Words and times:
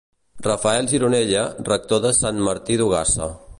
Rafael 0.45 0.87
Gironella, 0.93 1.43
rector 1.69 2.03
de 2.07 2.13
Sant 2.23 2.43
Martí 2.51 2.81
d'Ogassa. 2.83 3.33